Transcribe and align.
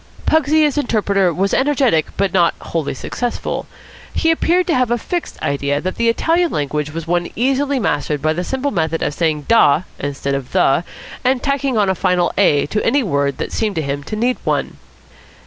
Pugsy 0.25 0.65
as 0.65 0.79
interpreter 0.79 1.31
was 1.31 1.53
energetic 1.53 2.07
but 2.17 2.33
not 2.33 2.55
wholly 2.59 2.95
successful. 2.95 3.67
He 4.11 4.31
appeared 4.31 4.65
to 4.65 4.73
have 4.73 4.89
a 4.89 4.97
fixed 4.97 5.39
idea 5.43 5.79
that 5.79 5.97
the 5.97 6.09
Italian 6.09 6.49
language 6.51 6.91
was 6.91 7.05
one 7.05 7.29
easily 7.35 7.77
mastered 7.79 8.19
by 8.19 8.33
the 8.33 8.43
simple 8.43 8.71
method 8.71 9.03
of 9.03 9.13
saying 9.13 9.43
"da" 9.43 9.83
instead 9.99 10.33
of 10.33 10.53
"the," 10.53 10.83
and 11.23 11.43
tacking 11.43 11.77
on 11.77 11.87
a 11.87 11.93
final 11.93 12.33
"a" 12.35 12.65
to 12.65 12.83
any 12.83 13.03
word 13.03 13.37
that 13.37 13.51
seemed 13.51 13.75
to 13.75 13.83
him 13.83 14.03
to 14.05 14.15
need 14.15 14.37
one. 14.43 14.77